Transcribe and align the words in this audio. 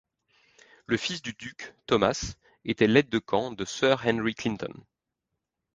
Le 0.87 0.97
fils 0.97 1.21
du 1.21 1.31
duc, 1.33 1.75
Thomas, 1.85 2.33
était 2.65 2.87
l'Aide 2.87 3.09
de 3.09 3.19
camp 3.19 3.51
de 3.51 3.65
sir 3.65 4.01
Henry 4.03 4.33
Clinton. 4.33 4.73